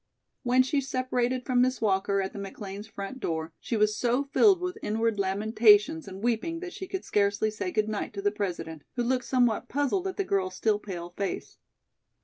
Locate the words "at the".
2.23-2.39, 10.07-10.23